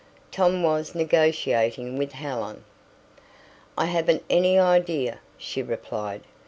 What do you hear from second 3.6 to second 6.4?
"I haven't any idea," she replied.